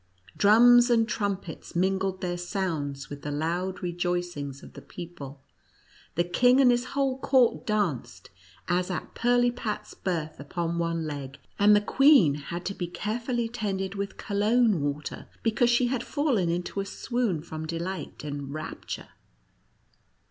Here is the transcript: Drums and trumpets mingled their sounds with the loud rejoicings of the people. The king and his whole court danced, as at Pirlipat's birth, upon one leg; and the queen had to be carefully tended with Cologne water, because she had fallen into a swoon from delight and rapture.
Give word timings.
Drums 0.35 0.89
and 0.89 1.07
trumpets 1.07 1.75
mingled 1.75 2.21
their 2.21 2.35
sounds 2.35 3.11
with 3.11 3.21
the 3.21 3.29
loud 3.29 3.83
rejoicings 3.83 4.63
of 4.63 4.73
the 4.73 4.81
people. 4.81 5.43
The 6.15 6.23
king 6.23 6.59
and 6.59 6.71
his 6.71 6.85
whole 6.97 7.19
court 7.19 7.67
danced, 7.67 8.31
as 8.67 8.89
at 8.89 9.13
Pirlipat's 9.13 9.93
birth, 9.93 10.39
upon 10.39 10.79
one 10.79 11.05
leg; 11.05 11.37
and 11.59 11.75
the 11.75 11.81
queen 11.81 12.33
had 12.33 12.65
to 12.65 12.73
be 12.73 12.87
carefully 12.87 13.47
tended 13.47 13.93
with 13.93 14.17
Cologne 14.17 14.81
water, 14.81 15.27
because 15.43 15.69
she 15.69 15.85
had 15.85 16.03
fallen 16.03 16.49
into 16.49 16.79
a 16.79 16.85
swoon 16.87 17.43
from 17.43 17.67
delight 17.67 18.23
and 18.23 18.51
rapture. 18.51 19.09